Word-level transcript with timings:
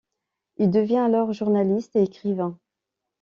Il 0.57 0.71
devient 0.71 0.97
alors 0.97 1.31
journaliste 1.31 1.95
et 1.95 2.01
écrivain. 2.01 2.57